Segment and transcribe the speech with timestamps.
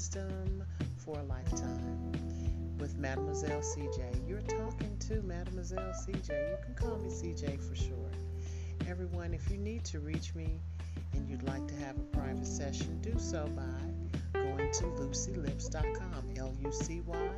[0.00, 0.64] Wisdom
[0.96, 2.10] for a Lifetime
[2.78, 4.26] with Mademoiselle CJ.
[4.26, 6.30] You're talking to Mademoiselle CJ.
[6.30, 8.14] You can call me CJ for short.
[8.88, 10.58] Everyone, if you need to reach me
[11.12, 16.30] and you'd like to have a private session, do so by going to lucylipz.com.
[16.34, 17.28] L U C Y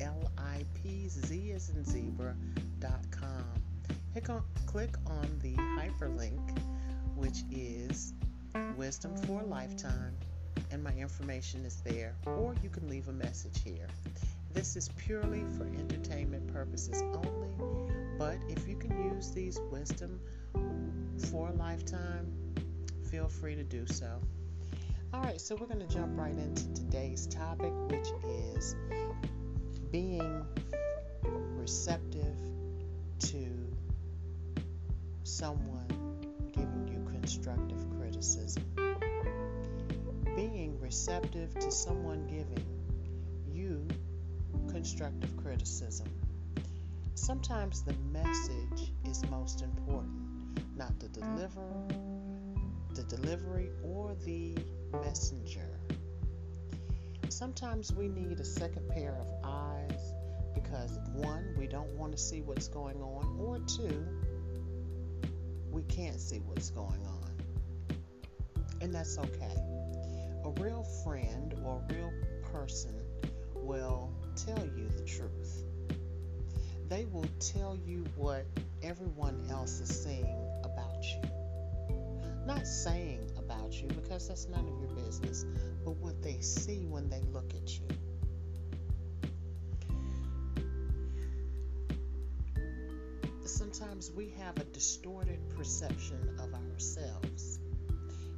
[0.00, 3.44] L I P Z as in zebra.com.
[4.64, 6.58] Click on the hyperlink,
[7.16, 8.14] which is
[8.78, 10.16] Wisdom for a Lifetime,
[10.76, 13.86] and my information is there, or you can leave a message here.
[14.52, 20.20] This is purely for entertainment purposes only, but if you can use these wisdom
[21.30, 22.30] for a lifetime,
[23.10, 24.20] feel free to do so.
[25.14, 28.08] All right, so we're going to jump right into today's topic, which
[28.54, 28.76] is
[29.90, 30.44] being
[31.56, 32.36] receptive
[33.20, 33.46] to
[35.22, 35.86] someone
[36.52, 38.85] giving you constructive criticism.
[40.86, 42.64] Receptive to someone giving
[43.52, 43.88] you
[44.68, 46.06] constructive criticism.
[47.16, 51.88] Sometimes the message is most important, not the deliver,
[52.94, 54.56] the delivery or the
[54.92, 55.80] messenger.
[57.30, 60.14] Sometimes we need a second pair of eyes
[60.54, 64.06] because one, we don't want to see what's going on, or two,
[65.72, 67.96] we can't see what's going on.
[68.80, 69.56] And that's okay.
[70.46, 72.12] A real friend or real
[72.52, 72.94] person
[73.52, 75.64] will tell you the truth.
[76.88, 78.46] They will tell you what
[78.80, 81.28] everyone else is saying about you.
[82.46, 85.44] Not saying about you because that's none of your business,
[85.84, 87.88] but what they see when they look at you.
[93.44, 97.58] sometimes we have a distorted perception of ourselves.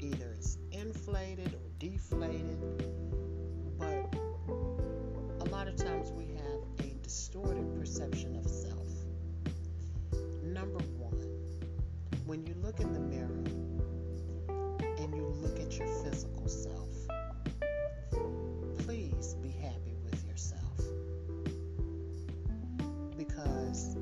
[0.00, 2.58] Either it's inflated or deflated,
[3.78, 4.14] but
[5.40, 8.88] a lot of times we have a distorted perception of self.
[10.42, 11.20] Number one,
[12.26, 13.44] when you look in the mirror
[14.98, 16.88] and you look at your physical self,
[18.78, 20.80] please be happy with yourself.
[23.16, 23.96] Because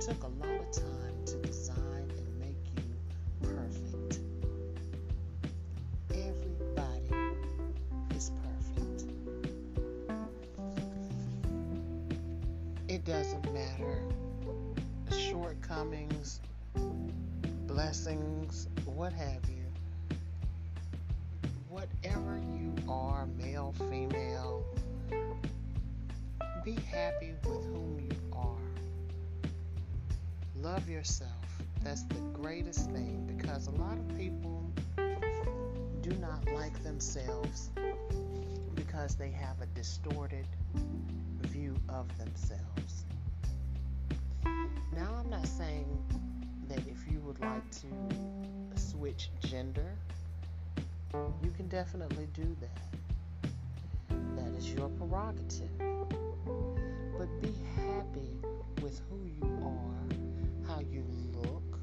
[0.00, 0.39] took a lot took time
[12.90, 14.02] It doesn't matter
[15.16, 16.40] shortcomings,
[17.68, 20.18] blessings, what have you.
[21.68, 24.64] Whatever you are, male, female,
[26.64, 28.56] be happy with whom you are.
[30.56, 31.30] love yourself.
[31.84, 34.68] That's the greatest thing because a lot of people
[36.02, 37.70] do not like themselves
[38.74, 40.44] because they have a distorted
[42.00, 43.04] of themselves.
[44.94, 45.86] Now, I'm not saying
[46.68, 49.94] that if you would like to switch gender,
[51.42, 53.50] you can definitely do that.
[54.36, 55.70] That is your prerogative.
[55.78, 58.30] But be happy
[58.82, 60.00] with who you are
[60.70, 61.80] how you look,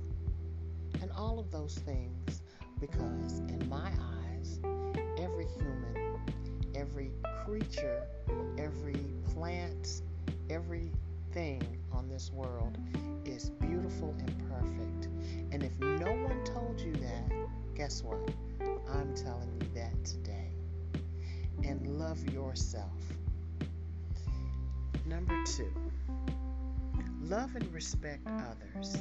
[1.01, 2.41] and all of those things.
[2.79, 4.59] Because in my eyes,
[5.19, 6.19] every human,
[6.75, 7.11] every
[7.44, 8.03] creature,
[8.57, 9.00] every
[9.33, 10.01] plant,
[10.49, 12.77] everything on this world
[13.25, 15.07] is beautiful and perfect.
[15.51, 17.31] And if no one told you that,
[17.75, 18.17] guess what?
[18.89, 20.51] I'm telling you that today.
[21.63, 22.91] And love yourself.
[25.05, 25.71] Number two.
[27.21, 28.97] Love and respect others.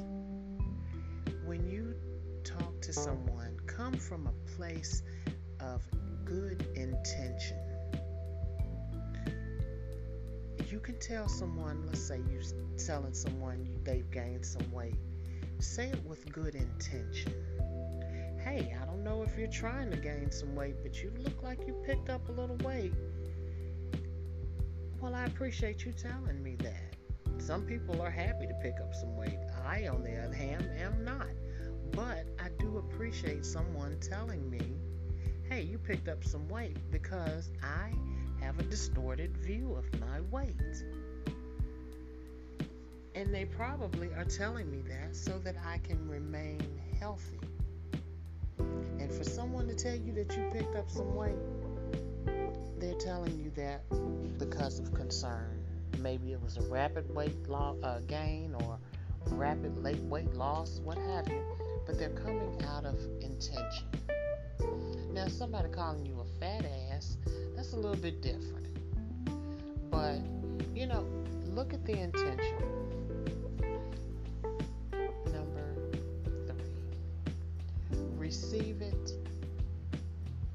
[1.44, 1.94] When you
[2.42, 5.02] talk to someone, come from a place
[5.60, 5.82] of
[6.24, 7.65] good intention.
[10.70, 12.42] You can tell someone, let's say you're
[12.76, 14.96] telling someone they've gained some weight,
[15.58, 17.32] say it with good intention.
[18.42, 21.66] Hey, I don't know if you're trying to gain some weight, but you look like
[21.66, 22.92] you picked up a little weight.
[25.00, 26.96] Well, I appreciate you telling me that.
[27.38, 29.38] Some people are happy to pick up some weight.
[29.64, 31.28] I, on the other hand, am not.
[31.92, 34.76] But I do appreciate someone telling me,
[35.48, 37.92] hey, you picked up some weight because I
[38.46, 40.84] have a distorted view of my weight.
[43.14, 46.60] And they probably are telling me that so that I can remain
[46.98, 47.40] healthy.
[48.58, 51.36] And for someone to tell you that you picked up some weight,
[52.78, 53.82] they're telling you that
[54.38, 55.66] because of concern
[56.00, 58.78] Maybe it was a rapid weight lo- uh, gain or
[59.30, 61.42] rapid late weight loss, what have you.
[61.86, 63.86] But they're coming out of intention.
[65.12, 66.85] Now, somebody calling you a fat ass,
[67.76, 68.66] a little bit different.
[69.90, 70.20] But,
[70.74, 71.06] you know,
[71.54, 72.56] look at the intention.
[75.26, 75.74] Number
[77.90, 79.10] three, receive it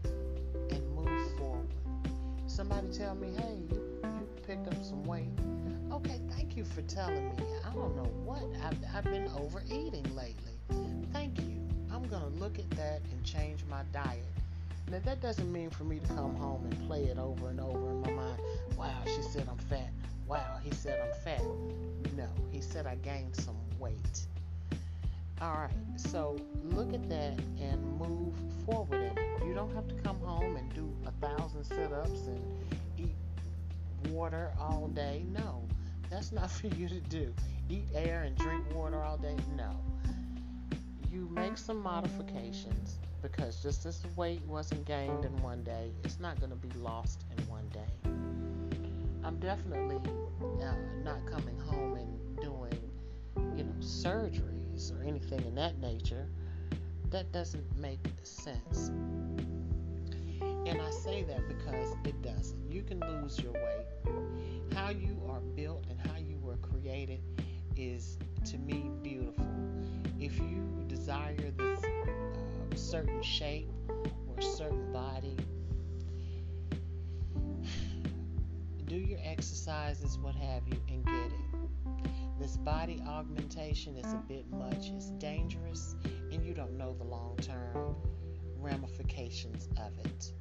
[0.03, 1.67] and move forward.
[2.47, 5.29] Somebody tell me, hey, you, you picked up some weight.
[5.91, 7.43] Okay, thank you for telling me.
[7.69, 8.43] I don't know what.
[8.65, 10.57] I've, I've been overeating lately.
[11.13, 11.61] Thank you.
[11.93, 14.25] I'm going to look at that and change my diet.
[14.89, 17.91] Now, that doesn't mean for me to come home and play it over and over
[17.91, 18.39] in my mind.
[18.77, 19.89] Wow, she said I'm fat.
[20.27, 21.43] Wow, he said I'm fat.
[22.15, 24.21] No, he said I gained some weight.
[25.41, 28.33] All right, so look at that and move
[28.65, 29.43] forward in it.
[29.45, 32.41] You don't have to come home and do a thousand sit ups and
[32.97, 33.15] eat
[34.09, 35.23] water all day.
[35.33, 35.63] No,
[36.09, 37.33] that's not for you to do.
[37.69, 39.35] Eat air and drink water all day.
[39.55, 39.71] No.
[41.11, 46.19] You make some modifications because just as the weight wasn't gained in one day, it's
[46.19, 48.09] not going to be lost in one day.
[49.23, 49.97] I'm definitely
[50.61, 50.73] uh,
[51.03, 52.79] not coming home and doing,
[53.55, 56.27] you know, surgeries or anything in that nature.
[57.11, 58.89] That doesn't make sense.
[60.41, 62.71] And I say that because it doesn't.
[62.71, 64.15] You can lose your weight.
[64.73, 67.19] How you are built and how you were created
[67.75, 69.45] is, to me, beautiful.
[70.19, 71.81] If you desire this
[72.81, 75.37] certain shape or a certain body,
[78.85, 81.61] do your exercises, what have you, and get it.
[82.39, 85.95] This body augmentation is a bit much, it's dangerous,
[86.31, 87.95] and you don't know the long term
[88.57, 90.33] ramifications of it.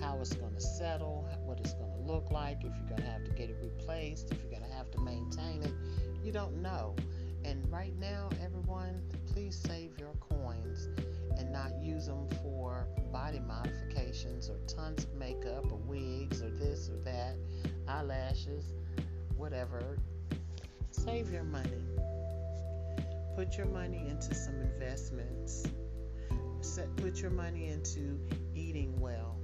[0.00, 3.10] How it's going to settle, what it's going to look like, if you're going to
[3.10, 5.72] have to get it replaced, if you're going to have to maintain it.
[6.24, 6.94] You don't know.
[7.44, 9.02] And right now, everyone,
[9.34, 10.88] please save your coins
[11.38, 16.88] and not use them for body modifications or tons of makeup or wigs or this
[16.88, 17.34] or that,
[17.88, 18.74] eyelashes,
[19.36, 19.98] whatever.
[20.92, 21.82] Save your money.
[23.34, 25.64] Put your money into some investments.
[26.60, 28.20] Set, put your money into
[28.54, 29.36] eating well.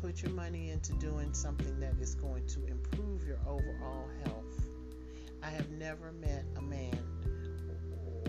[0.00, 4.68] Put your money into doing something that is going to improve your overall health.
[5.42, 6.96] I have never met a man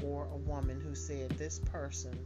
[0.04, 2.18] or a woman who said this person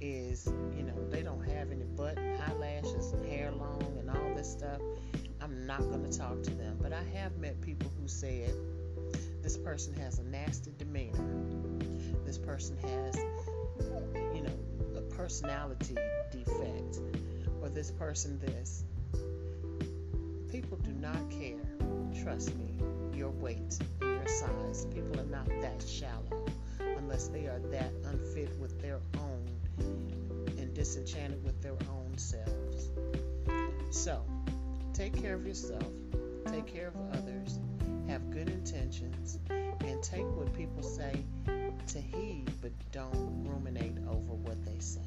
[0.00, 0.46] is,
[0.76, 4.80] you know, they don't have any butt eyelashes and hair long and all this stuff.
[5.40, 6.78] I'm not going to talk to them.
[6.80, 8.52] But I have met people who said
[9.42, 11.24] this person has a nasty demeanor.
[12.24, 13.16] This person has,
[14.34, 14.58] you know,
[14.96, 15.96] a personality
[16.30, 17.00] defect.
[17.62, 18.84] Or this person this.
[20.50, 21.60] People do not care,
[22.22, 22.66] trust me,
[23.14, 23.78] your weight
[24.20, 24.86] your size.
[24.86, 26.44] People are not that shallow
[27.20, 29.46] unless they are that unfit with their own
[30.58, 32.90] and disenchanted with their own selves.
[33.90, 34.24] So,
[34.94, 35.84] take care of yourself,
[36.46, 37.58] take care of others,
[38.08, 41.22] have good intentions, and take what people say
[41.88, 45.00] to heed, but don't ruminate over what they say.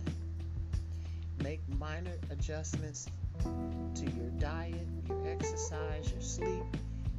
[1.42, 3.08] Make minor adjustments
[3.44, 6.64] to your diet, your exercise, your sleep,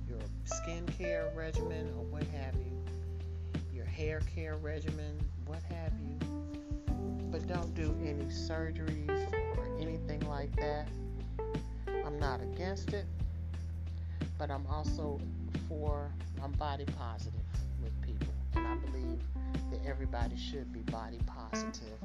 [0.08, 2.74] your skincare regimen, or what have you,
[3.94, 6.19] hair care regimen, what have you.
[7.31, 10.89] But don't do any surgeries or anything like that.
[12.05, 13.06] I'm not against it,
[14.36, 15.20] but I'm also
[15.69, 16.10] for,
[16.43, 17.41] I'm body positive
[17.82, 18.34] with people.
[18.56, 19.20] And I believe
[19.70, 21.98] that everybody should be body positive.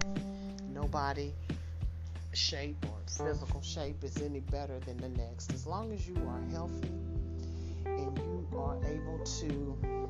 [0.71, 1.33] Nobody
[2.33, 5.51] shape or physical shape is any better than the next.
[5.53, 6.91] As long as you are healthy
[7.85, 10.09] and you are able to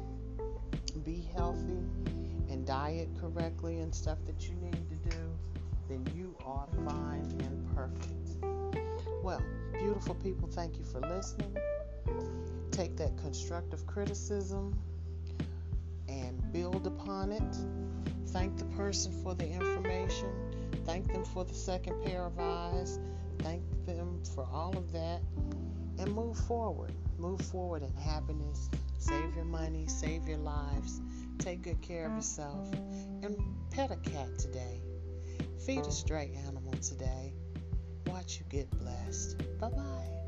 [0.99, 1.79] be healthy
[2.49, 5.17] and diet correctly and stuff that you need to do,
[5.87, 9.05] then you are fine and perfect.
[9.23, 9.41] Well,
[9.73, 11.55] beautiful people, thank you for listening.
[12.71, 14.77] Take that constructive criticism
[16.07, 17.57] and build upon it.
[18.27, 20.29] Thank the person for the information
[20.89, 22.99] Thank them for the second pair of eyes.
[23.39, 25.21] Thank them for all of that.
[25.99, 26.91] And move forward.
[27.19, 28.71] Move forward in happiness.
[28.99, 29.87] Save your money.
[29.87, 31.01] Save your lives.
[31.39, 32.71] Take good care of yourself.
[33.23, 33.37] And
[33.71, 34.81] pet a cat today.
[35.65, 37.33] Feed a stray animal today.
[38.07, 39.37] Watch you get blessed.
[39.59, 40.18] Bye bye.